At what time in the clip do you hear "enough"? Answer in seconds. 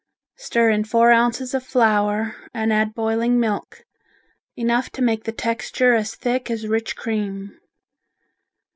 4.57-4.89